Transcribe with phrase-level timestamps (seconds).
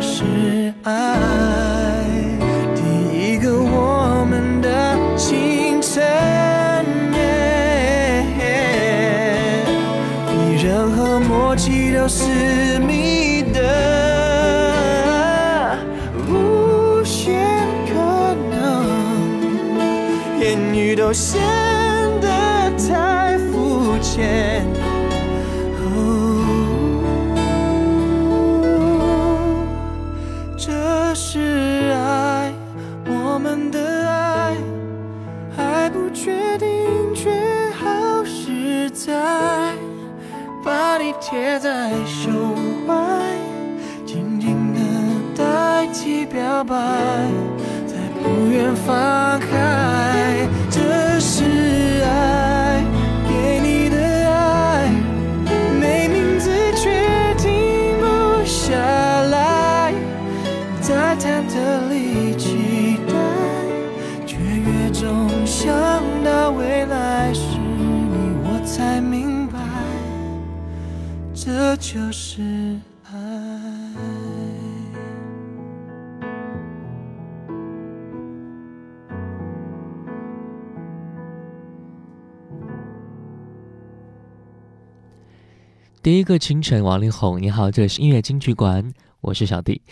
[0.00, 2.04] 是爱
[2.74, 2.82] 第
[3.12, 6.04] 一个我们的清晨
[10.28, 13.58] 比任何默契都是你的
[16.28, 17.34] 无限
[17.88, 21.12] 可能言语都
[46.58, 46.74] 表白，
[47.86, 50.48] 再不愿放开。
[50.68, 52.82] 这是爱，
[53.28, 53.96] 给你的
[54.28, 54.90] 爱，
[55.80, 56.90] 没名字却
[57.36, 59.94] 停不下来，
[60.80, 63.14] 在忐忑里期待，
[64.26, 65.72] 却越中想
[66.24, 69.60] 到未来是，你我才明白。
[71.32, 72.42] 这就是
[73.12, 73.77] 爱。
[86.08, 89.82] 第一个清晨，王力宏，你好，这里是音乐金曲馆，我是小弟。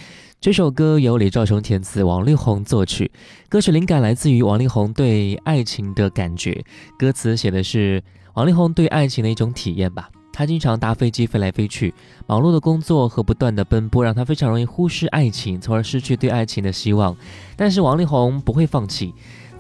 [0.41, 3.13] 这首歌由李兆雄填词，王力宏作曲。
[3.51, 6.65] 歌曲灵感来自于王力宏对爱情的感觉，
[6.99, 8.03] 歌词写的是
[8.33, 10.09] 王力宏对爱情的一种体验吧。
[10.33, 11.93] 他经常搭飞机飞来飞去，
[12.27, 17.15] 忙碌的工作和不断的奔波让他非常容易忽视爱情，从而失去对爱情的希望。
[17.57, 19.13] 但是王力宏不会放弃，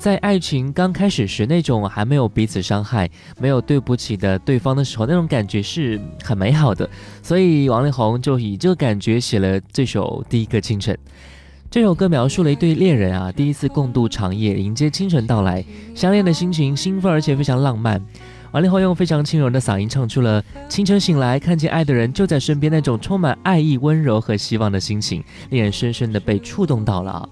[0.06, 3.10] 在爱情刚开始时，那种还没有彼此伤害、
[3.40, 6.88] 没有对不起的对方的时候，那种感觉是很美好的。
[7.24, 10.94] 所以王力宏就以这个感觉写了这首《第一个清晨》。
[11.68, 18.00] 这首歌描述了一对恋人啊，第一次共度长夜，迎接清晨到来，相恋的心情兴奋而且非常浪漫。
[18.52, 27.28] 王力宏用非常轻柔的嗓音唱出了清晨醒来，看见爱的人就在身边那种充满爱意、温柔和希望的心情，令人深深的被触动到了。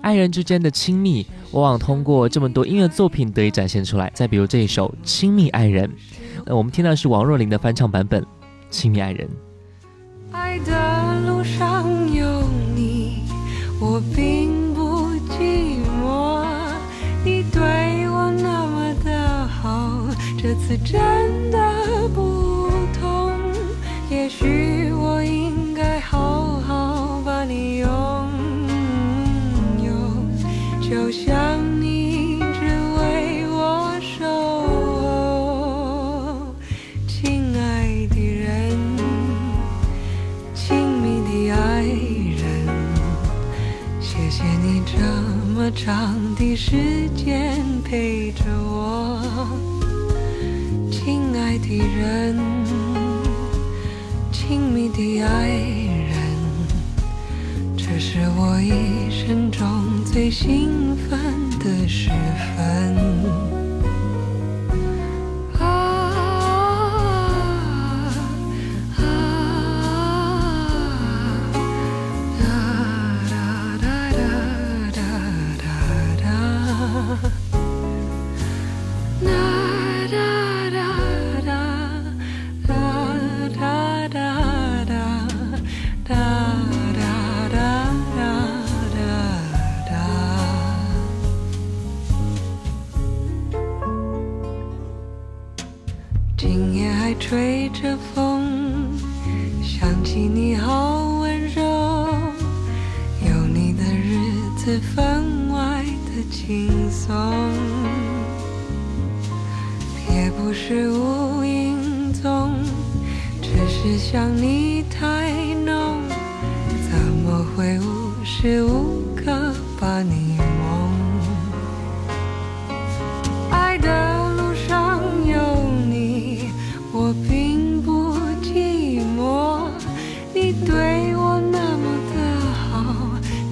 [0.00, 4.10] 爱人之间的亲密，往往通过这么多音乐作品得以展现出来。
[4.14, 5.86] 再比如这一首《亲密爱人》，
[6.46, 8.22] 呃，我们听到是王若琳的翻唱版本，
[8.70, 9.28] 《亲密爱人》。
[10.30, 12.42] 爱的路上有
[12.74, 13.22] 你，
[13.80, 16.46] 我并不寂寞。
[17.24, 17.60] 你对
[18.08, 20.06] 我那么的好，
[20.40, 23.32] 这次真的不同。
[24.10, 24.87] 也许
[30.88, 32.64] 就像你只
[32.96, 34.24] 为我守
[35.04, 36.54] 候，
[37.06, 38.72] 亲爱的人。
[40.54, 42.40] 亲密的爱人，
[44.00, 44.96] 谢谢你这
[45.52, 49.20] 么长的时间陪着我，
[50.90, 52.34] 亲爱的人，
[54.32, 56.16] 亲密的爱人，
[57.76, 59.66] 这是我一生中
[60.18, 61.16] 最兴奋
[61.60, 62.10] 的时
[62.56, 63.57] 分。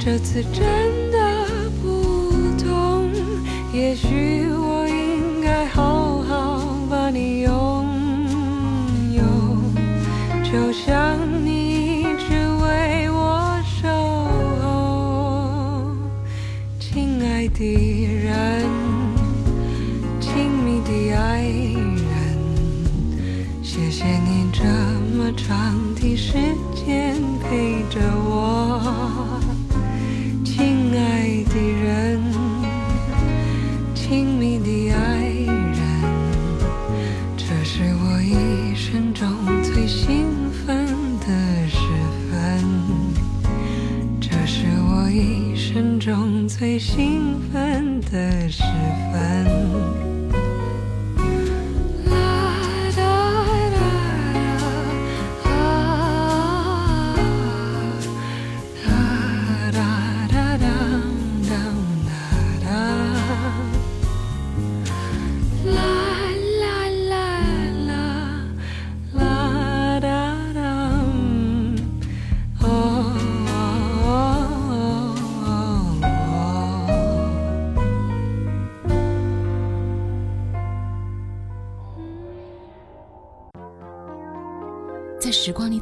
[0.06, 2.30] 这次真的不
[2.64, 3.10] 同。
[3.72, 4.45] 也许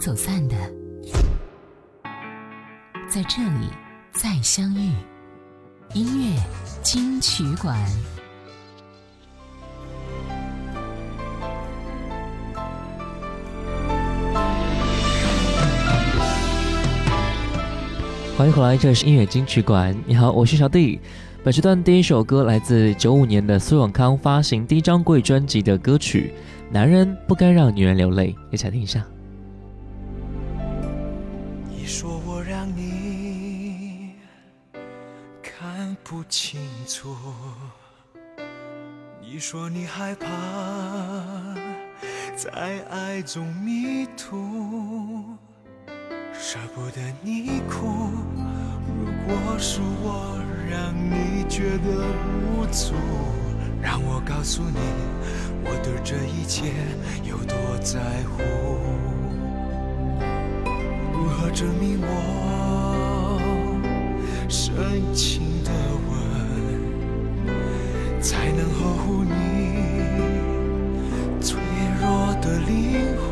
[0.05, 0.55] 走散的，
[3.09, 3.71] 在这里
[4.13, 4.93] 再相遇。
[5.95, 6.39] 音乐
[6.83, 7.75] 金曲馆。
[18.37, 19.97] 欢迎回来，这里是音乐金曲馆。
[20.05, 21.01] 你好，我是小弟。
[21.43, 26.35] 本时段第一首歌来自九五年的苏永康发行第一张贵专辑的歌曲
[26.71, 29.03] 《男人不该让女人流泪》，一起来听一下。
[31.87, 34.15] 你说我让你
[35.43, 37.15] 看不清楚，
[39.21, 40.27] 你说你害怕
[42.35, 45.37] 在爱中迷途，
[46.33, 48.09] 舍不得你哭。
[49.29, 52.09] 如果是我让你觉得
[52.49, 52.95] 无助，
[53.83, 54.81] 让我告诉你，
[55.63, 56.73] 我对这一切
[57.29, 58.01] 有多在
[58.31, 58.43] 乎。
[61.45, 63.79] 如何证明我
[64.49, 64.73] 深
[65.13, 65.71] 情的
[66.09, 66.17] 吻，
[68.19, 69.31] 才能呵护你
[71.43, 71.61] 脆
[72.01, 73.23] 弱的灵魂？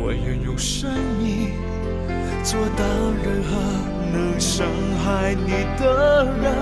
[0.00, 0.88] 我愿用生
[1.20, 1.50] 命
[2.44, 2.86] 做挡
[3.24, 3.50] 任何
[4.12, 4.64] 能伤
[5.04, 6.54] 害你的人。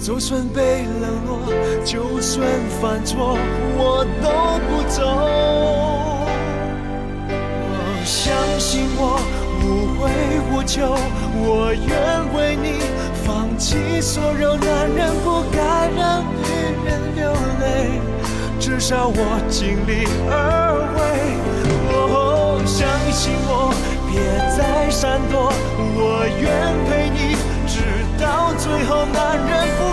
[0.00, 1.38] 就算被冷落，
[1.84, 2.44] 就算
[2.80, 3.38] 犯错，
[3.76, 5.97] 我都不走。
[9.68, 10.10] 无悔
[10.50, 10.96] 无求，
[11.36, 11.92] 我愿
[12.34, 12.80] 为你
[13.24, 16.48] 放弃所有男人不该让女
[16.86, 18.00] 人流泪，
[18.58, 20.32] 至少我尽力而
[20.96, 20.98] 为。
[21.92, 23.70] 哦，相信我，
[24.08, 24.18] 别
[24.56, 25.52] 再闪躲，
[25.94, 26.48] 我愿
[26.88, 27.84] 陪你直
[28.18, 29.04] 到最后。
[29.12, 29.87] 男人不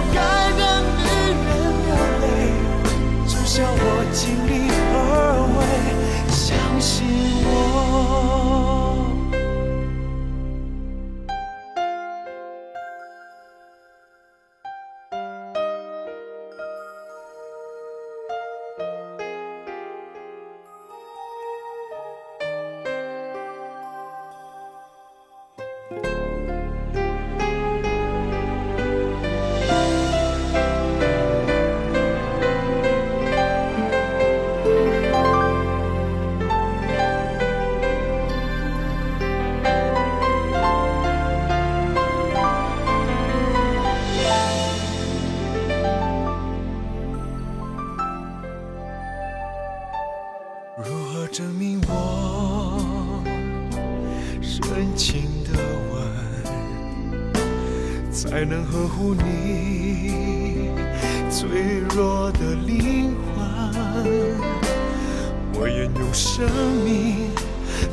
[66.95, 67.29] 生命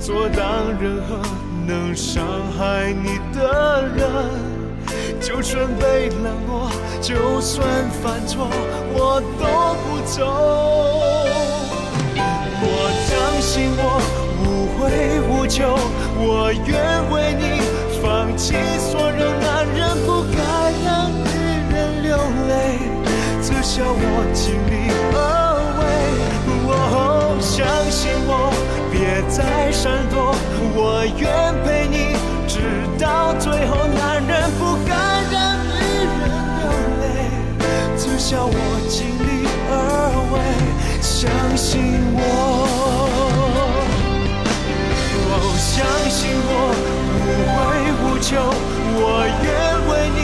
[0.00, 0.46] 阻挡
[0.80, 1.20] 任何
[1.66, 2.24] 能伤
[2.56, 4.06] 害你的人。
[5.20, 7.66] 就算被冷落，就算
[8.02, 8.48] 犯错，
[8.94, 9.44] 我都
[9.82, 10.16] 不走。
[12.64, 12.66] 我
[13.08, 13.80] 相信我
[14.42, 14.46] 无
[14.78, 14.80] 悔
[15.28, 15.76] 无求，
[16.18, 16.70] 我愿
[17.10, 17.42] 为你
[18.02, 20.38] 放弃所有男人不该
[20.84, 21.24] 让女
[21.72, 22.16] 人流
[22.48, 22.50] 泪，
[23.40, 24.81] 至少我尽力
[29.42, 30.34] 再闪躲，
[30.74, 31.26] 我愿
[31.64, 32.14] 陪你
[32.46, 32.60] 直
[32.98, 33.86] 到最后。
[33.88, 34.94] 男人不该
[35.32, 35.70] 让女
[36.14, 36.62] 人流
[37.00, 37.04] 泪，
[37.98, 38.54] 至少我
[38.88, 39.72] 尽力而
[40.32, 40.34] 为。
[41.02, 41.72] 相信
[42.14, 42.20] 我，
[45.28, 45.74] 哦，相
[46.08, 46.50] 信我，
[47.10, 47.20] 无
[47.50, 47.58] 悔
[47.98, 48.30] 无求，
[48.94, 49.02] 我
[49.42, 49.50] 愿
[49.88, 50.20] 为你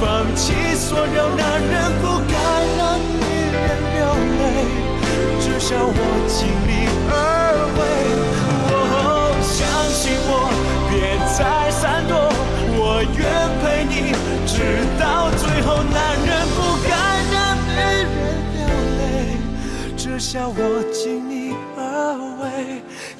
[0.00, 0.02] 放
[0.34, 2.34] 弃所有男人不该
[2.76, 3.22] 让女
[3.54, 3.56] 人
[3.94, 3.98] 流
[4.40, 4.42] 泪，
[5.40, 6.85] 至少我尽力
[14.56, 14.58] 直
[14.98, 15.68] 到最后。
[15.92, 15.96] 男
[16.26, 16.58] 人不
[16.88, 16.90] 该
[17.32, 17.36] 让
[17.68, 17.84] 女人
[18.56, 18.58] 流
[18.98, 19.00] 泪，
[19.96, 20.58] 这下我
[20.92, 21.80] 尽力而
[22.40, 22.44] 为。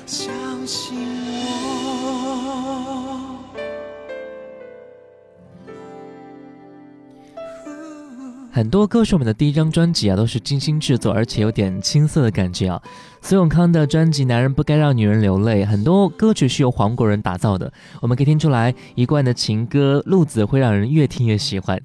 [0.06, 0.24] 相
[0.66, 0.96] 信
[1.62, 2.25] 我。
[8.56, 12.80] 很多歌手们的第一张专辑啊，都是精心制作，而且有点青涩的感觉啊。
[13.20, 17.70] 苏永康的专辑《男人不该让女人流泪》，很多歌曲是由黄国仁打造的，
[18.00, 21.78] 我们可以听出来一贯的情歌路子会让人越听越喜欢。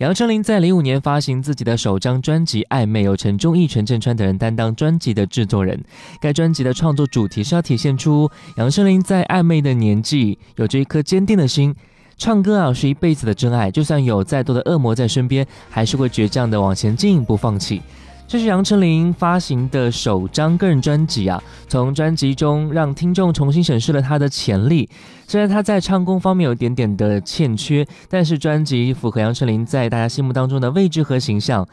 [0.00, 5.82] 杨丞琳在零五年发行自己的首张专辑《暧昧》，由陈忠义、陈振川等人担当专辑的制作人。
[6.20, 11.74] 该专辑的创作主题是要体现出杨丞琳在暧昧的年纪，有着一颗坚定的心。
[12.18, 17.80] 唱歌啊是一辈子的真爱，就算有再多的恶魔在身边，还是会倔强的往前进，一步放弃。
[18.26, 24.86] 这是杨丞琳发行的首张个人专辑啊，从专辑中让听众重新审视了她的潜力。
[25.28, 31.66] 虽然她在唱功方面有一点点的欠缺，但是专辑符合杨丞琳在大家心目当中的位置和形象。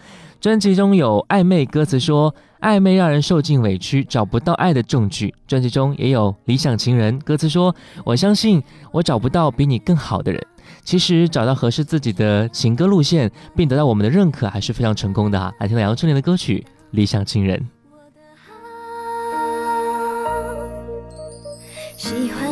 [0.46, 5.34] 专辑中有暧昧歌词说暧昧让人受尽委屈，找不到爱的证据。
[5.48, 8.62] 专辑中也有理想情人歌词说我相信
[8.92, 10.40] 我找不到比你更好的人。
[10.84, 15.52] 其实找到合适自己的情歌路线，并得到我们的认可，还是非常成功的哈。
[15.60, 17.60] 来听杨丞琳的歌曲《理想情人》。
[17.92, 18.22] 我的
[20.14, 21.10] 好
[21.98, 22.45] 喜欢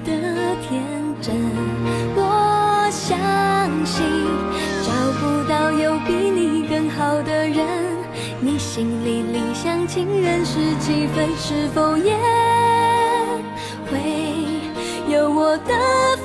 [0.00, 0.12] 的
[0.62, 0.82] 天
[1.20, 1.34] 真
[2.14, 3.18] 我相
[3.84, 4.04] 信
[4.82, 7.66] 找不到有比你更好的人。
[8.40, 12.14] 你心里理想情人是几分是否也
[13.90, 13.98] 会
[15.12, 16.15] 有我的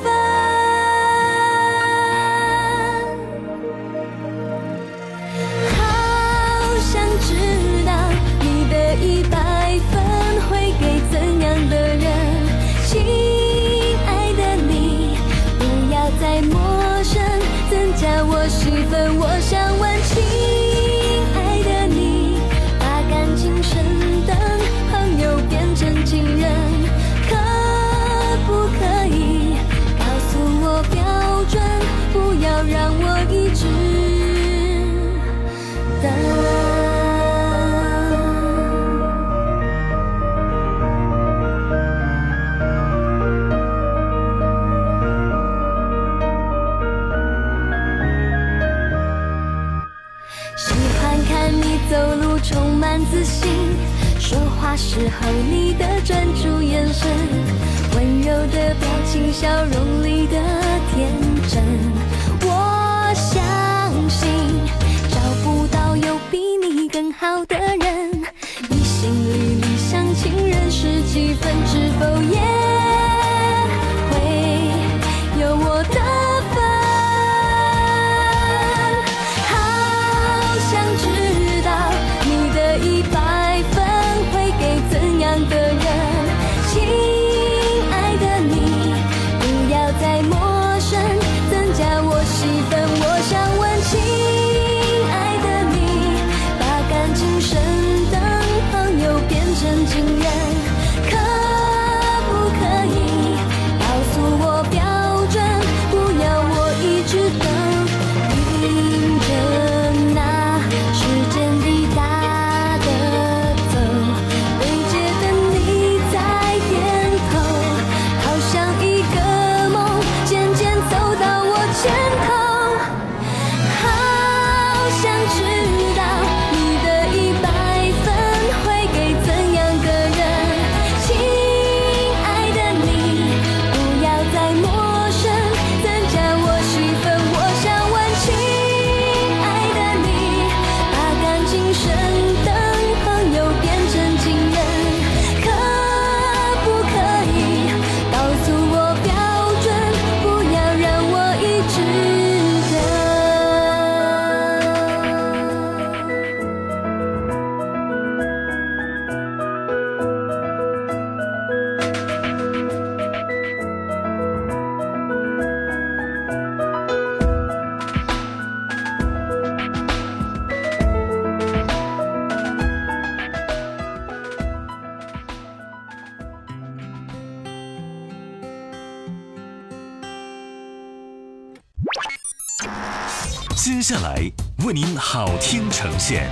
[185.51, 186.29] 听呈现。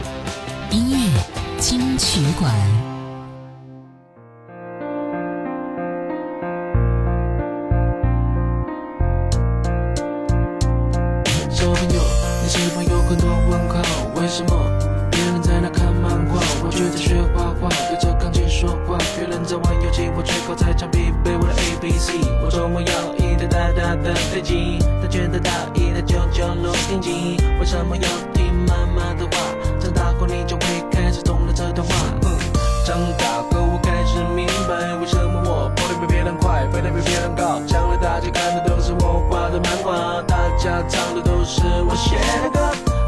[0.72, 1.22] 音乐
[1.60, 2.89] 金曲馆。
[39.64, 42.60] 漫画大家唱的都是我写的歌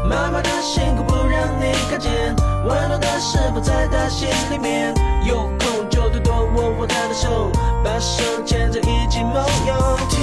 [0.08, 2.34] 妈妈的辛苦不让你看见
[2.64, 7.50] 温暖的食谱在她心里面有空就多多握握她的手
[7.84, 9.34] 把手牵着一起梦
[9.66, 9.98] 游。
[10.08, 10.20] 听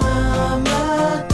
[0.00, 1.31] 妈妈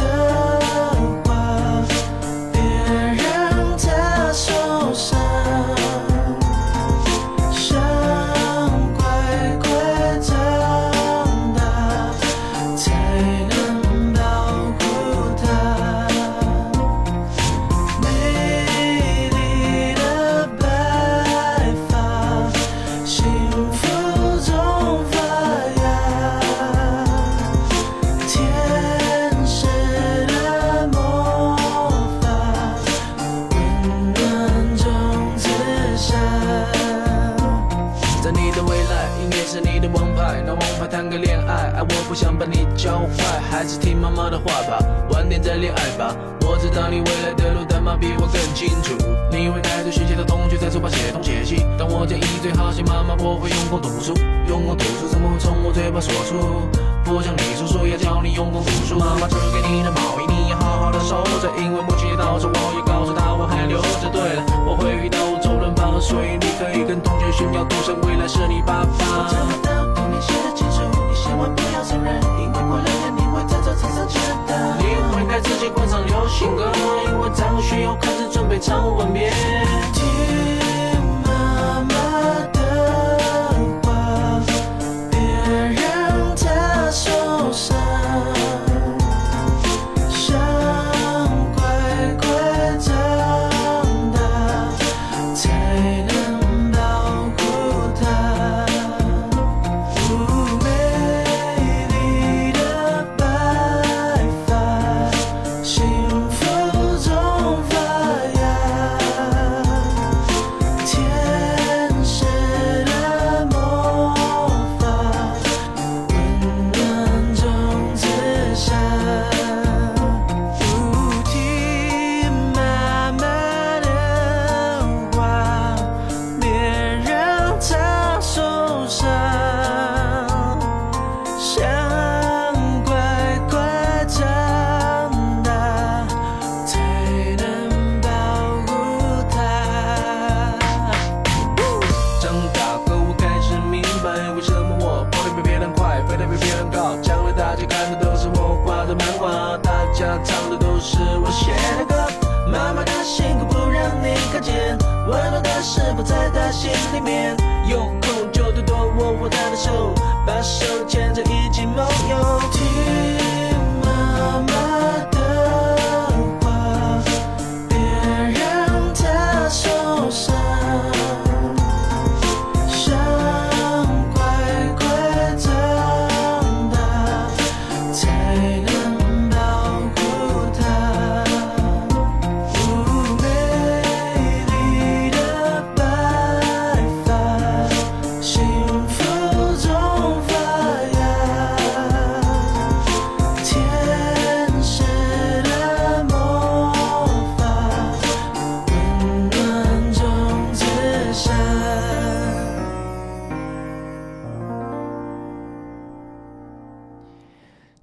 [42.18, 46.12] 想把你教坏，还是听妈妈的话吧，晚点再恋爱吧。
[46.42, 48.98] 我知道你未来的路，但妈比我更清楚。
[49.30, 54.18] 你会开始学习的同学在书包写东写西，但我建议最好写妈妈我会用功读书，
[54.50, 56.66] 用功读书怎么会从我嘴巴说出？
[57.06, 64.10] 不像你叔叔要教你用功读书，妈妈织给你的毛衣你要好好的收着，因为母亲节到时我也告诉她我还留着。
[64.10, 69.06] 对了，我会遇到周润发，所以你可以跟同学炫耀，赌神未来是你爸爸。
[69.06, 74.54] 我看不到童年写的清楚，你写完不承认，因为过两天你会在这车上见到。
[74.76, 76.70] 你会开始喜欢上流行歌，
[77.06, 79.32] 因为张学友开始准备唱万遍。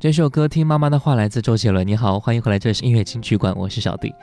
[0.06, 1.88] 这首歌《听妈妈的话》来自周杰伦。
[1.88, 4.14] 你好，欢迎回来，这是音乐金曲馆，我是小弟。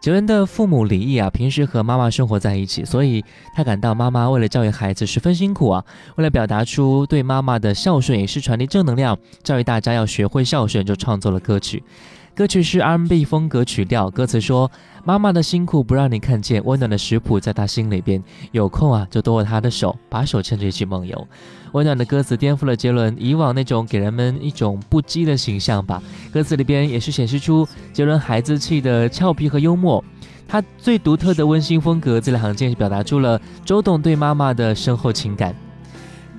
[0.00, 3.22] 杰伦的父母离异啊，平时和妈妈生活在一起，所以
[3.54, 5.84] 他感到妈妈为了教育孩子十分辛苦啊。
[6.16, 11.84] 为了表达出对妈妈的孝顺，也是传递正能量，教育大家要学会孝顺，就创作了歌曲。
[12.34, 14.70] 歌曲是 R&B 风格曲调，歌词说
[15.04, 18.22] ：“妈妈的辛苦不让你看见，温暖的食谱在她心里边。
[18.52, 21.28] 有空啊，就多握她的手，把手牵着一起梦游。”
[21.72, 26.02] 温暖的歌词颠覆了杰伦以往那种给人们一种不羁的形象吧。
[26.32, 30.02] 歌词里边也是显示出杰伦孩子气的俏皮和幽默，
[30.48, 35.54] 他最独特的温馨风格，字里行间表达出了周董对妈妈的深厚情感。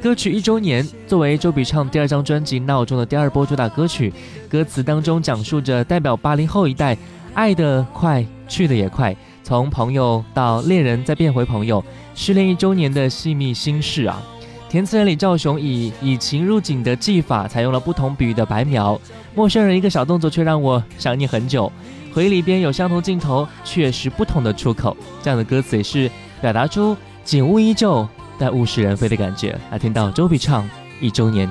[0.01, 4.11] 歌曲一周年作为周笔畅第二张专辑《闹钟》的第二波主打歌曲，
[4.49, 6.97] 歌词当中讲述着代表八零后一代
[7.35, 11.85] 爱得快，去得也快，从朋友到恋人再变回朋友，
[12.15, 14.19] 失恋一周年的细密心事啊。
[14.67, 18.99] 填词人李兆雄以以情入景的技法，采用了不同比喻的白描。
[19.35, 21.71] 陌生人一个小动作，却让我想你很久。
[22.11, 24.97] 回忆里边有相同镜头，却是不同的出口。
[25.21, 26.09] 这样的歌词也是
[26.41, 28.07] 表达出景物依旧，
[28.41, 29.55] 但物是人非的感觉。
[29.69, 30.67] 来听到周笔畅
[30.99, 31.47] 一周年。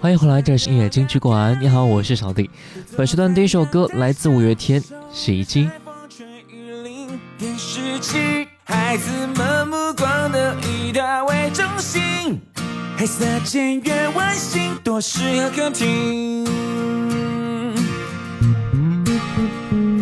[0.00, 1.58] 欢迎回来，这里是音乐金曲馆。
[1.60, 2.48] 你好，我是小弟。
[2.96, 4.80] 本时段第一首歌来自五月天
[5.12, 5.64] 《洗衣机》。
[7.38, 12.40] 电视机，孩子们目光都以它为中心，
[12.96, 16.46] 黑色简约外形多适合客厅。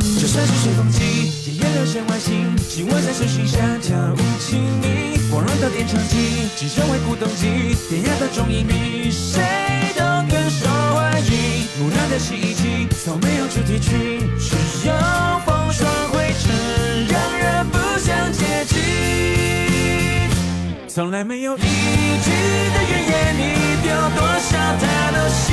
[0.00, 5.17] 就算是吹风机，也有流线外形，紧握在手心像跳舞亲密。
[5.30, 9.42] 光荣的电唱机，机身为古董机，典雅的中音比谁
[9.94, 11.68] 都更受欢迎。
[11.78, 14.94] 木讷的洗衣机，从没有主题曲，只有
[15.44, 18.78] 风霜灰尘，让人不想接近。
[20.88, 22.30] 从来没有一句
[22.72, 23.42] 的怨言，你
[23.82, 25.44] 丢多少他都信。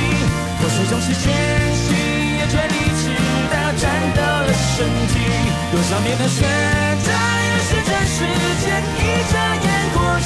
[0.58, 1.22] 破碎总是全
[1.76, 1.92] 心，
[2.38, 3.12] 也全力直
[3.52, 3.84] 到战
[4.16, 5.14] 斗了身体。
[5.70, 6.40] 多少年的选
[7.04, 7.45] 择，也是真
[8.16, 9.00] 时间一
[9.30, 10.25] 眨眼过去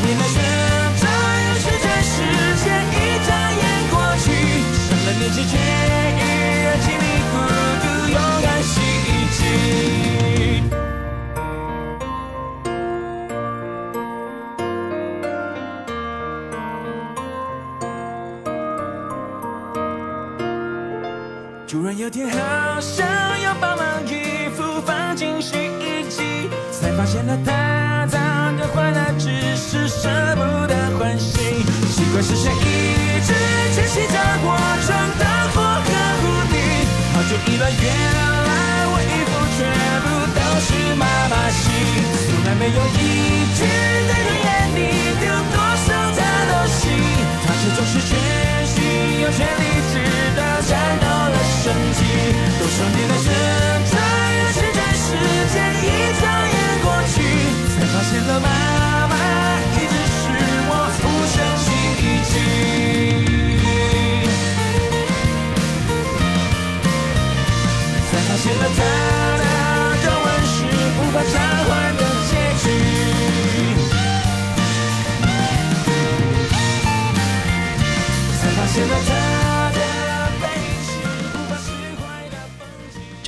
[0.00, 0.57] 你还是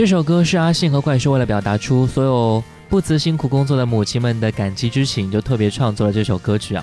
[0.01, 6.83] 这首歌是阿信和怪兽为了表达出所有不辞辛苦工作的母亲们的感激之情，就特别创作了这首歌曲啊。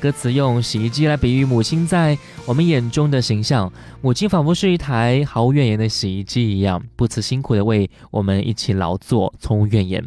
[0.00, 10.04] 歌词用洗衣机来比喻母亲在我们眼中的形象，母亲仿佛是一台毫无怨言的洗衣机一样，不辞辛苦的为我们一起劳作，从无怨言。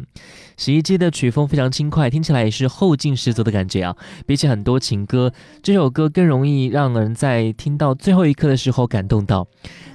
[0.56, 3.94] 洗衣机的曲风非常轻快，听起来也是后劲十足的感觉啊！
[4.26, 5.30] 比起很多情歌，
[5.62, 9.46] 这首歌更容易让人在听到最后一刻的时候感动到。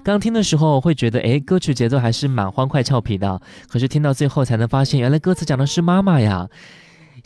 [0.04, 6.48] 刚听的时候会觉得，诶，歌曲节奏还是蛮欢快俏皮的，可是听到最后才能发现，原来歌词讲的是妈妈呀。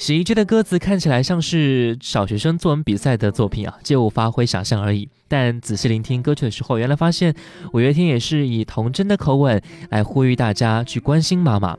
[0.01, 5.07] 洗衣机的歌词看起来像是小学生作文比赛的作品啊，借物发挥想象而已。
[5.27, 7.35] 但仔细聆听歌曲的时候，原来发现
[7.71, 9.61] 五月天也是以童真的口吻
[9.91, 11.77] 来呼吁大家去关心妈妈。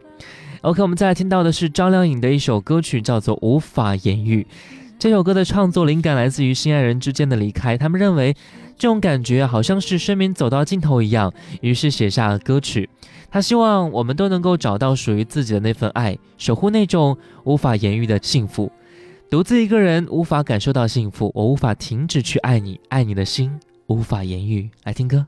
[0.60, 4.46] OK，我们再来听到的是张靓颖的一首歌曲，叫做《无法言喻》。
[5.02, 8.32] 这首歌的创作灵感来自于心爱人之间的离开，他们认为
[8.78, 12.88] 这种感觉好像是生命走到尽头一样，于是写下了歌曲。
[13.28, 18.70] 他希望我们都能够找到属于自己的那份爱，守护那种无法言喻的幸福。
[19.28, 23.50] 独自一个人无法感受到幸福，我无法停止去爱你，爱你的心
[23.88, 24.70] 无法言喻。
[24.84, 25.26] 来听歌。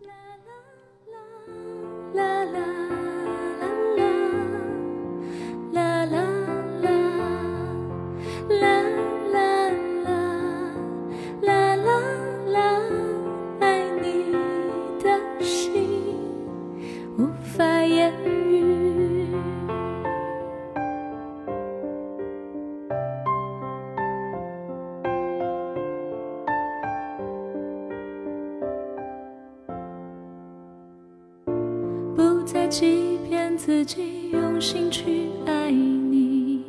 [33.84, 36.64] 己，用心去爱你。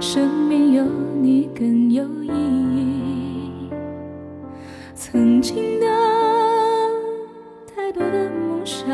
[0.00, 0.84] 生命有
[1.20, 3.70] 你更有意义。
[4.94, 5.86] 曾经的
[7.74, 8.88] 太多的梦想，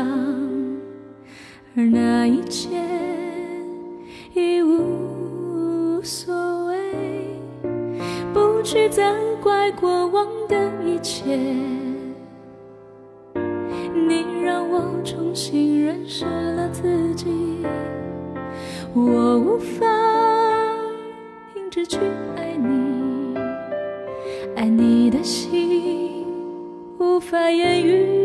[1.75, 2.69] 而那一切
[4.33, 6.75] 已无所谓。
[8.33, 9.01] 不去责
[9.41, 11.39] 怪过往的一切。
[14.75, 17.27] 我重新认识了自己，
[18.93, 19.85] 我无法
[21.53, 21.97] 停止去
[22.35, 23.37] 爱你，
[24.57, 26.25] 爱你的心
[26.99, 28.24] 无法言语。